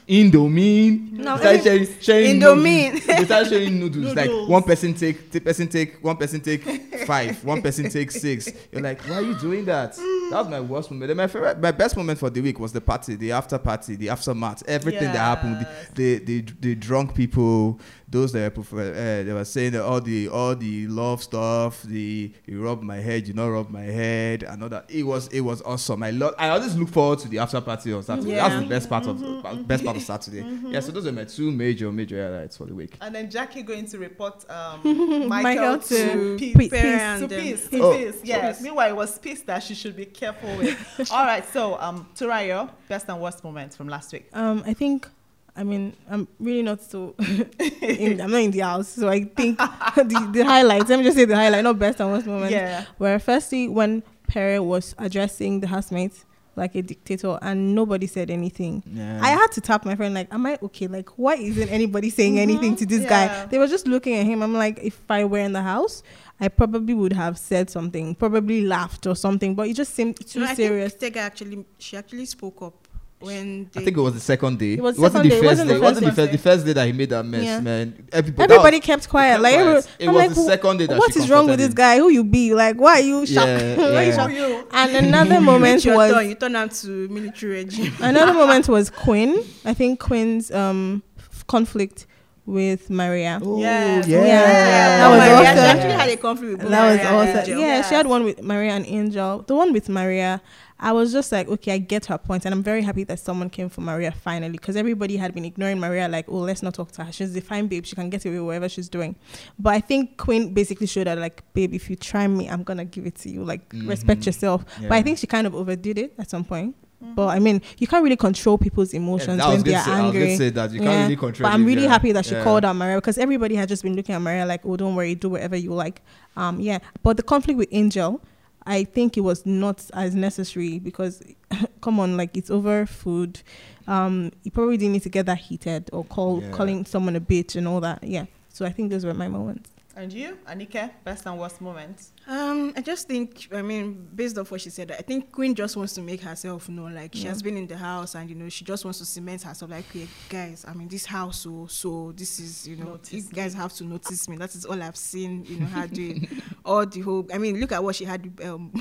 [0.09, 1.13] Indomie.
[1.13, 2.93] No, start sharing, sharing Indomie.
[2.93, 3.07] noodles.
[3.07, 4.15] They start sharing noodles.
[4.15, 6.63] Like one person take, the person take, one person take
[7.07, 8.51] five, one person take six.
[8.71, 9.95] You're like, why are you doing that?
[9.97, 11.09] That was my worst moment.
[11.09, 13.97] Then my favorite, my best moment for the week was the party, the after party,
[13.97, 15.67] the aftermath, everything that happened.
[15.95, 17.81] The, the, the, the drunk people,
[18.13, 22.33] those that prefer, uh, they were saying that all the all the love stuff, the
[22.47, 24.89] you rub my head, you not rub my head, and all that.
[24.91, 26.03] It was it was awesome.
[26.03, 26.35] I love.
[26.39, 28.35] I always look forward to the after party on Saturday.
[28.35, 30.45] That's the best part of best part of Saturday.
[30.67, 30.81] Yeah.
[30.81, 32.97] So those are my two major major highlights for the week.
[33.01, 34.81] And then Jackie going to report um,
[35.29, 36.57] Michael, Michael to, to Peace.
[36.57, 36.71] Peace.
[36.71, 37.97] To And, peace, to Oh.
[37.97, 38.21] peace.
[38.23, 38.61] Yes.
[38.61, 41.11] Meanwhile, it was peace that she should be careful with.
[41.13, 41.45] All right.
[41.53, 44.29] So, um, Turayo, best and worst moments from last week.
[44.33, 45.09] Um, I think,
[45.55, 47.15] I mean, I'm really not so.
[47.19, 49.59] in, I'm not in the house, so I think
[49.97, 50.89] the, the highlights.
[50.89, 52.53] Let me just say the highlight, not best and worst moment.
[52.53, 52.87] Yeah.
[52.99, 56.25] Where firstly, when Perry was addressing the housemates
[56.57, 58.83] like a dictator, and nobody said anything.
[58.87, 59.21] Yeah.
[59.23, 60.87] I had to tap my friend, like, am I okay?
[60.87, 62.43] Like, why isn't anybody saying mm-hmm.
[62.43, 63.09] anything to this yeah.
[63.09, 63.47] guy?
[63.47, 64.43] They were just looking at him.
[64.43, 66.03] I'm like, if I were in the house,
[66.41, 70.41] I probably would have said something, probably laughed or something, but it just seemed too
[70.41, 70.93] No, I serious.
[70.93, 72.82] think Tega actually she actually spoke up
[73.23, 74.75] when they I think it was the second day.
[74.75, 75.75] It was wasn't second the day, it first wasn't day.
[75.75, 76.27] the It wasn't the first first.
[76.31, 76.37] day.
[76.37, 77.61] The first day that he made that mess, Yeah.
[77.61, 77.95] man.
[78.13, 79.31] Everybody, that Everybody was- kept quiet.
[79.33, 79.61] kept Like, quiet.
[79.67, 81.59] everyone- It I'm was like, the "Who- second day that what she is wrong with
[81.59, 81.97] confronted this guy?
[81.99, 82.55] Who you be?
[82.55, 83.47] Like, why are you shocked?
[83.47, 84.17] Yeah, Why are you yeah.
[84.17, 84.33] shocked?
[84.35, 84.65] you.
[84.73, 87.93] And another moment reach was turn, you turn out to military regime.
[88.01, 89.37] another moment was Queen.
[89.65, 92.07] I think Queen's um f- conflict
[92.45, 93.39] with Maria.
[93.41, 94.09] Oh, Yes.
[94.09, 94.25] yeah.
[94.25, 94.99] Yeah.
[94.99, 95.35] That was was Maria.
[95.37, 95.55] awesome.
[95.57, 97.39] She actually had a conflict with both That was Maria and awesome.
[97.39, 97.61] Angel.
[97.61, 99.45] Yeah, she had one with Maria and Angel.
[99.47, 100.43] The one with Maria,
[100.83, 103.49] I was just like, okay, I get her point, and I'm very happy that someone
[103.49, 106.91] came for Maria finally, because everybody had been ignoring Maria, like, oh, let's not talk
[106.93, 107.13] to her.
[107.13, 107.87] She's a fine babe.
[107.87, 109.15] She can get away with whatever she's doing.
[109.59, 112.85] But I think Queen basically showed her, like, babe, if you try me, I'm gonna
[112.85, 113.45] give it to you.
[113.45, 114.27] Like, respect Mhm.
[114.27, 114.65] yourself.
[114.83, 116.75] But I think she kind of overdid it at some point.
[117.17, 120.13] But I mean, you can't really control people's emotions Yeah, when they're say- I was
[120.13, 120.37] gonna angry.
[120.37, 121.89] say that you can't really control But I'm really yeah.
[121.89, 122.45] happy that she Yeah.
[122.45, 125.17] called out Maria because everybody had just been looking at Maria like, oh, don't worry,
[125.17, 126.01] do whatever you like.
[126.37, 126.79] Um, yeah.
[127.03, 128.21] But the conflict with Angel,
[128.67, 131.23] I think it was not as necessary because,
[131.81, 133.43] come on, like it's over food.
[133.89, 136.51] Um, you probably didn't need to get that heated or call Yeah.
[136.53, 138.05] calling someone a bitch and all that.
[138.05, 138.27] Yeah.
[138.51, 139.71] So I think those were my moments.
[139.95, 142.13] And you, Anike, best and worst moments?
[142.27, 145.77] Um, I just think, I mean, based off what she said, I think Queen just
[145.77, 146.95] wants to make herself known.
[146.95, 149.43] Like she has been in the house, and you know, she just wants to cement
[149.43, 149.71] herself.
[149.71, 153.23] Like, hey, guys, I'm in this house, so so this is, you know, Notice you
[153.35, 154.39] guys have to notice me.
[154.39, 156.27] That is all I've seen, you know, her doing.
[156.65, 157.27] all the whole.
[157.33, 158.73] I mean, look at what she had with um,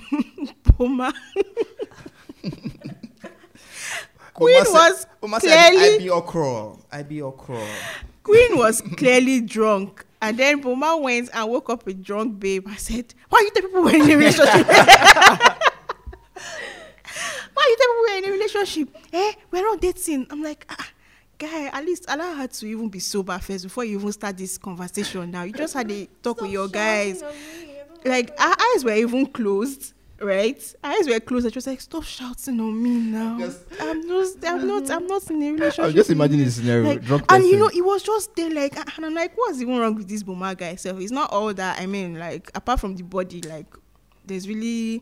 [0.78, 1.14] Boma.
[4.34, 6.74] Queen Uma said- was Uma said, I clearly be okra.
[6.92, 7.68] I be okra.
[8.24, 10.06] Queen was clearly drunk.
[10.22, 12.68] And then Boma went and woke up a drunk babe.
[12.70, 14.68] I said, Why you tell people we're in a relationship?
[17.54, 18.96] Why you tell people we're in a relationship?
[19.12, 20.28] Eh, we're not dating.
[20.30, 20.90] I'm like, ah,
[21.38, 24.58] guy, at least allow her to even be sober first before you even start this
[24.58, 25.44] conversation now.
[25.44, 27.24] You just had a talk with your guys.
[28.06, 29.94] Like our eyes were even closed.
[30.22, 31.48] Right, our eyes were closed.
[31.48, 33.40] I was like, "Stop shouting on me now!
[33.40, 36.46] Just- I'm just, I'm not, I'm not in a relationship." I'm just with you." imagining
[36.46, 36.84] the scenario.
[36.84, 39.78] Like, drunk and you know, it was just there, like, and I'm like, what's even
[39.80, 40.76] wrong with this Boma guy?
[40.76, 41.80] So it's not all that.
[41.82, 43.66] I mean, like, apart from the body, like,
[44.26, 45.02] there's really.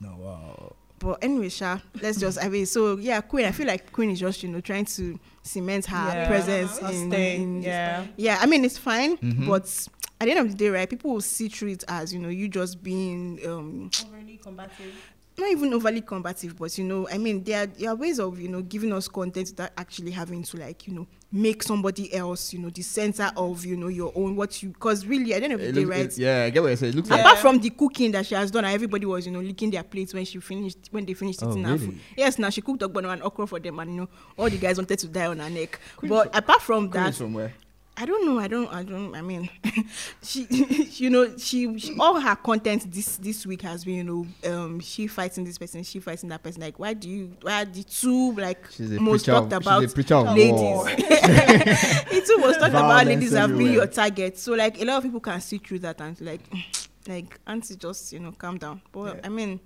[0.00, 0.72] no, wow.
[0.98, 2.42] But anyway, Sha, let's just.
[2.42, 3.44] I mean, so yeah, Queen.
[3.44, 6.26] I feel like Queen is just, you know, trying to cement her Yeah.
[6.26, 8.06] presence Her in, stay, in- yeah.
[8.16, 8.38] yeah.
[8.40, 9.46] I mean, it's fine, Mhm.
[9.46, 9.88] but
[10.20, 10.88] at the end of the day, right?
[10.88, 14.94] People will see through it as you know, you just being um Overly combative.
[15.38, 18.40] not even overly combative, but you know, I mean, there are, there are ways of
[18.40, 22.52] you know giving us content without actually having to like you know make somebody else
[22.52, 25.44] you know the center of you know your own what you because really at the
[25.44, 26.00] end of the It day, look- right?
[26.06, 26.88] it- yeah, I get what you say.
[26.88, 27.16] It looks Yeah.
[27.16, 29.70] like Apart from the cooking that she has done, and everybody was you know licking
[29.70, 31.98] their plates when she finished when they finished Oh, eating her food.
[32.16, 34.78] Yes, now she cooked ogbono and okra for them, and you know all the guys
[34.78, 35.78] wanted to die on her neck.
[36.04, 37.52] but apart from Queen that, is from where?
[37.98, 38.38] I don't know.
[38.38, 38.72] I don't.
[38.72, 39.14] I don't.
[39.14, 39.48] I mean,
[40.22, 44.26] she, you know, she, she all her content this this week has been, you know,
[44.52, 46.60] um, she fighting this person, she fighting that person.
[46.60, 47.32] Like, why do you?
[47.40, 48.62] Why are the two like
[49.00, 50.34] most talked of- about a preacher of war.
[50.34, 50.96] ladies?
[51.06, 54.38] the two most talked about ladies have been your target.
[54.38, 56.40] So like a lot of people can see through that and like,
[57.08, 58.82] like auntie, just you know, calm down.
[58.92, 59.20] But Yeah.
[59.24, 59.60] I mean.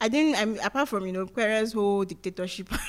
[0.00, 0.36] I didn't.
[0.40, 2.68] I mean, apart from you know, Perez's whole dictatorship,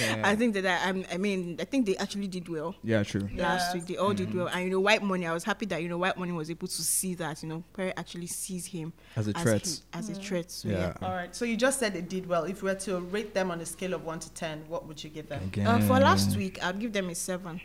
[0.00, 0.22] Yeah.
[0.24, 3.28] I think that I, I'm- I mean, I think they actually did well Yeah, true.
[3.34, 3.74] last Yes.
[3.74, 3.86] week.
[3.86, 5.26] They all did well, and you know, White Money.
[5.26, 7.62] I was happy that you know, White Money was able to see that you know,
[7.72, 9.66] Perry actually sees him As a as threat.
[9.66, 10.50] he- as a threat.
[10.50, 10.74] So Yeah.
[11.00, 11.06] yeah.
[11.06, 11.34] All right.
[11.34, 12.44] So you just said they did well.
[12.44, 15.02] If we were to rate them on a scale of one to ten, what would
[15.02, 15.50] you give them?
[15.66, 17.60] Uh, for last week, I'd give them a seven.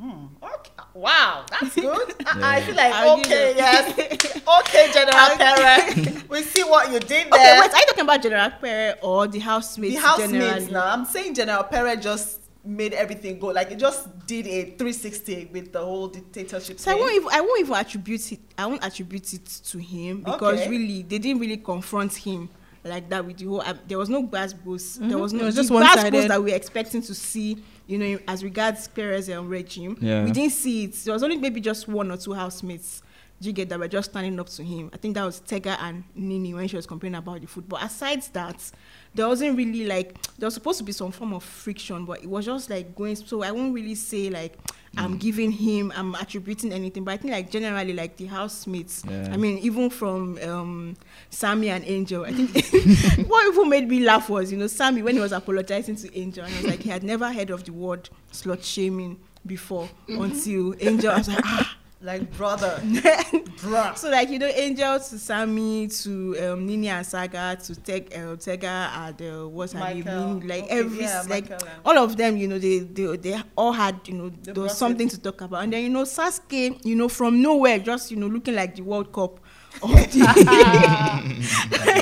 [0.00, 0.26] Hmm.
[0.42, 0.70] Okay.
[0.94, 2.14] Wow, that's good.
[2.26, 2.64] I- I Yeah.
[2.66, 6.28] feel like I'll okay, yes, okay, General Perez.
[6.28, 7.60] we see what you did Okay, there.
[7.60, 7.70] wait.
[7.72, 9.94] Are you talking about General Perry or the housemates?
[9.94, 10.86] the housemates now.
[10.86, 15.72] I'm saying General Perez just made everything go like it just did a 360 with
[15.72, 16.78] the whole dictatorship.
[16.78, 17.02] So I thing.
[17.02, 20.68] won't even I won't even attribute it I won't attribute it to him because Okay.
[20.70, 22.48] really they didn't really confront him
[22.84, 25.06] like that with the whole uh, there was no gas boost.
[25.08, 28.18] There was no It was just boost that we were expecting to see you know
[28.28, 30.24] as regards Perez um, regime Yeah.
[30.24, 30.94] we didn't see it.
[31.04, 33.02] There was only maybe just one or two housemates
[33.42, 34.88] do you get that were just standing up to him.
[34.94, 37.82] I think that was Tega and Nini when she was complaining about the food but
[37.82, 38.70] aside that
[39.14, 42.28] there wasn't really like there was supposed to be some form of friction but it
[42.28, 44.56] was just like going so I won't really say like
[44.96, 49.30] I'm giving him I'm attributing anything but I think like generally like the housemates Yeah.
[49.32, 50.96] I mean even from um
[51.30, 52.50] Sammy and Angel I think
[53.28, 56.44] what even made me laugh was you know Sammy when he was apologizing to Angel
[56.44, 60.74] and he was like he had never heard of the word slut shaming before until
[60.78, 63.96] Angel I was like ah like brother, bruh.
[63.96, 68.36] so like you know Angel to Sammy to um, Nini and Saga to Teg, uh,
[68.36, 69.24] Tega and uh,
[69.72, 70.36] her Michael.
[70.36, 73.40] name like Okay, every yeah, like Michael all of them you know they they, they
[73.56, 74.76] all had you know there brought was it.
[74.76, 78.16] something to talk about and then you know Sasuke you know from nowhere just you
[78.16, 79.38] know looking like the World Cup
[79.82, 82.01] of the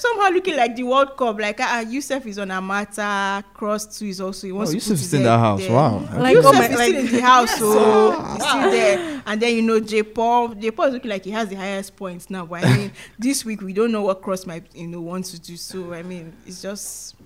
[0.00, 4.06] somehow looking like the World Cup like ah uh, Yusuf is on Amata Cross two
[4.06, 5.60] is also he wants Oh, to Yusuf put is in head that house.
[5.60, 5.72] there.
[5.72, 6.08] Wow.
[6.16, 9.22] Like, Yusuf oh my- is like- still in the house, so he's still there.
[9.26, 11.94] And then you know, J Paul, J Paul is looking like he has the highest
[11.96, 12.46] points now.
[12.46, 15.38] But I mean, this week we don't know what Cross might you know want to
[15.38, 15.56] do.
[15.56, 17.16] So I mean, it's just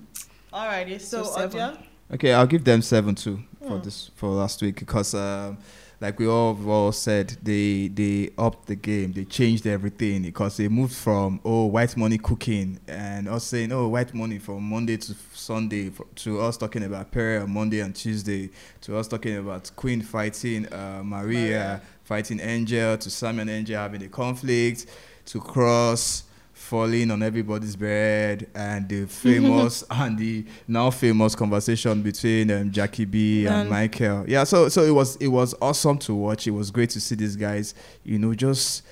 [0.53, 1.59] Alrighty, so, So seven.
[1.61, 1.79] Odia,
[2.13, 3.69] Okay, I'll give them seven too Hmm.
[3.69, 5.57] for this for last week because, um,
[6.05, 9.13] like we all all said, they they upped the game.
[9.13, 13.89] They changed everything because they moved from oh white money cooking and us saying oh
[13.89, 18.51] white money from Monday to Sunday to us talking about Perry on Monday and Tuesday
[18.83, 21.83] to us talking about Queen fighting uh, Maria, Maria.
[22.03, 24.85] fighting Angel to Sam and Angel having a conflict
[25.25, 26.24] to Cross
[26.65, 33.05] falling on everybody's bed and the famous and the now famous conversation between um, Jackie
[33.05, 34.25] B and And- Michael.
[34.27, 36.47] Yeah, so so it was it was awesome to watch.
[36.47, 38.83] It was great to see these guys, you know, just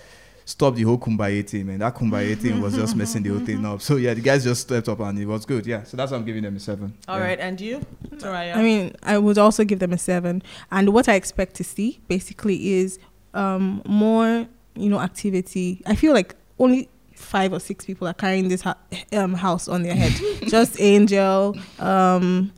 [0.45, 1.79] stop the whole Kumbaya thing, man.
[1.79, 3.81] That Kumbaya thing was just messing the whole thing up.
[3.81, 5.67] So yeah, the guys just stepped up and it was good.
[5.67, 6.93] Yeah, so that's why I'm giving them a seven.
[7.09, 7.25] all yeah.
[7.25, 7.85] right, and you,
[8.17, 8.55] Soraya.
[8.55, 10.43] I mean, I would also give them a seven.
[10.71, 12.99] And what I expect to see basically is
[13.35, 15.83] um, more you know, activity.
[15.87, 16.89] I feel like only
[17.23, 18.77] five or six people are carrying this ha-
[19.13, 20.13] um, house on their head.
[20.49, 22.53] Just Angel, um,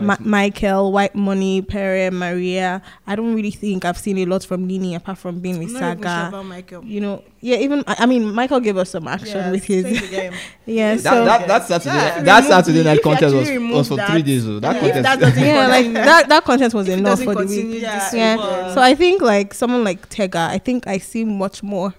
[0.00, 0.26] Ma- Michael.
[0.28, 2.80] Michael, White Money, Pere, Maria.
[3.04, 5.80] I don't really think I've seen a lot from Nini apart from being with I'm
[5.80, 6.84] not even sure about Michael.
[6.84, 9.82] You know, yeah, even I I mean, Michael gave us some action Yes, with his,
[9.84, 10.32] play the game.
[10.66, 10.94] yeah.
[10.94, 12.22] That, so that, that Saturday, Yeah.
[12.22, 14.46] that Saturday the- night contest was, was for three days.
[14.46, 14.60] Though.
[14.60, 17.82] That Yeah, contest, if that yeah, like that that content was enough for the week.
[17.82, 18.74] Yeah, Yeah.
[18.74, 21.92] So I think like someone like Tega, I think I see much more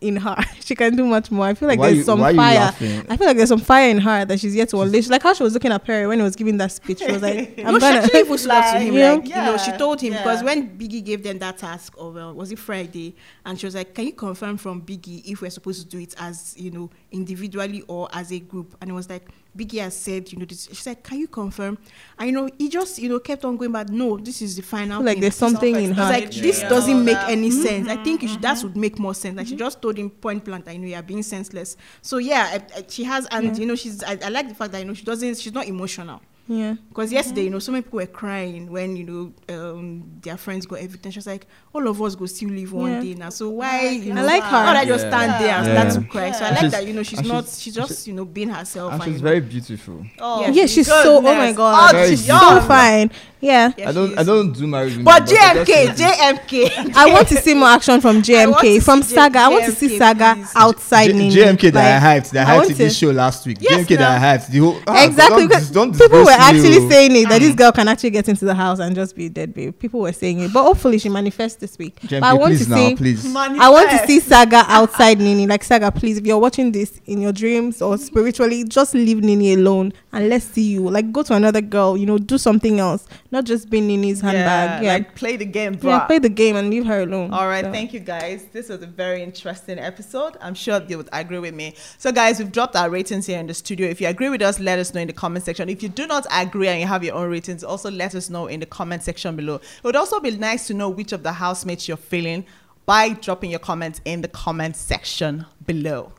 [0.00, 0.36] in her.
[0.60, 1.46] she can do much more.
[1.46, 2.34] I feel like why there's you, some fire.
[2.34, 3.06] laughing?
[3.08, 5.08] I feel like there's some fire in her that she's yet to unleash.
[5.08, 7.00] Like how she was looking at Perry when he was giving that speech.
[7.00, 8.94] She was like, I'm no, gonna actually even spoke to him.
[8.94, 9.12] yeah.
[9.12, 10.46] Like, you know, she told him because yeah.
[10.46, 13.14] when Biggie gave them that task of, uh, was it Friday?
[13.44, 16.14] And she was like, can you confirm from Biggie if we're supposed to do it
[16.18, 18.76] as, you know, individually or as a group?
[18.80, 20.68] And it was like, Biggie has said, you know, this.
[20.68, 21.78] She said, can you confirm?
[22.18, 24.62] And, you know, he just, you know, kept on going, but no, this is the
[24.62, 25.20] final like thing.
[25.22, 26.04] there's something in It's her.
[26.04, 26.68] like, this Yeah.
[26.68, 27.26] doesn't make Yeah.
[27.28, 27.62] any mm-hmm.
[27.62, 27.88] sense.
[27.88, 28.66] I think it should, that mm-hmm.
[28.68, 29.36] would make more sense.
[29.36, 29.64] Like, she mm-hmm.
[29.64, 31.76] just told him point blank that, you know, you're being senseless.
[32.02, 34.72] So, yeah, I, I, she has, and, you know, she's, I, I like the fact
[34.72, 36.20] that, you know, she doesn't, she's not emotional.
[36.46, 36.74] yeah.
[36.88, 40.66] Because yesterday, you know, so many people were crying when, you know, um, their friends
[40.66, 41.12] got evicted.
[41.12, 43.00] She was like, all of us go still live one Yeah.
[43.00, 43.28] day now.
[43.30, 44.50] So why, you I know, like her.
[44.64, 45.10] Not I just Yeah.
[45.10, 45.90] stand there and Yeah.
[45.90, 46.30] start to cry.
[46.32, 48.24] So I like She's- that, you know, she's and not, she's- she's just, you know,
[48.24, 48.92] being herself.
[48.94, 50.06] And and, she's you know, very beautiful.
[50.18, 51.18] Oh, Yeah, Yeah, she's so.
[51.18, 53.10] Oh my god, Oh, Very she's so fine.
[53.40, 53.72] Yeah.
[53.76, 55.04] yeah, I don't, I don't do marriage women.
[55.04, 56.96] But I JMK, think- JMK.
[56.96, 59.38] I want to see more action from JMK, from see Saga.
[59.40, 60.52] I want to see Saga please.
[60.56, 61.34] outside J- Nini.
[61.34, 63.58] JMK that I hyped, that I I hyped this show last week.
[63.60, 64.48] Yes, JMK that I hyped.
[64.48, 66.88] The whole, ah, exactly Don't, don't people were actually oh.
[66.88, 69.30] saying it that this girl can actually get into the house and just be a
[69.30, 69.78] dead babe.
[69.78, 72.00] People were saying it, but hopefully she manifests this week.
[72.00, 72.96] JMK, but I want please to now, see.
[72.96, 73.36] please.
[73.36, 75.46] I want to see Saga outside Nini.
[75.46, 79.54] Like Saga, please, if you're watching this in your dreams or spiritually, just leave Nini
[79.54, 80.88] alone and let's see you.
[80.88, 84.82] Like go to another girl, you know, do something else, not just be Nini's handbag.
[84.84, 85.90] Yeah, like play the game, bro.
[85.90, 87.32] yeah, play the game and leave her alone.
[87.32, 88.46] All right, So- thank you guys.
[88.52, 90.36] This was a very interesting episode.
[90.40, 91.74] I'm sure you would agree with me.
[91.98, 93.88] So, guys, we've dropped our ratings here in the studio.
[93.88, 95.68] If you agree with us, let us know in the comment section.
[95.68, 98.46] If you do not agree and you have your own ratings, also let us know
[98.46, 99.56] in the comment section below.
[99.56, 102.44] It would also be nice to know which of the housemates you're feeling
[102.86, 106.12] by dropping your comments in the comment section below.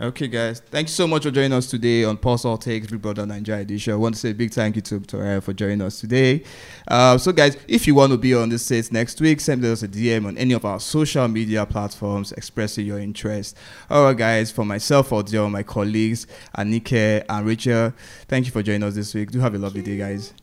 [0.00, 0.58] Okay, guys.
[0.58, 3.62] Thank you so much for joining us today on Pulse All Takes Big Brother Nigeria
[3.62, 3.92] edition.
[3.92, 6.42] I want to say a big thank you to Victoria for joining us today.
[6.88, 9.84] Uh, so, guys, if you want to be on this set next week, send us
[9.84, 13.56] a DM on any of our social media platforms expressing your interest.
[13.88, 16.26] All right, guys, for myself, Audio, my colleagues,
[16.58, 17.92] Anike and Rachel,
[18.26, 19.30] thank you for joining us this week.
[19.30, 20.34] Do have a lovely day, guys.